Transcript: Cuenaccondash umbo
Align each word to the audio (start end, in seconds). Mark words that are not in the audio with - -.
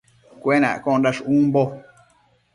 Cuenaccondash 0.41 1.19
umbo 1.33 1.63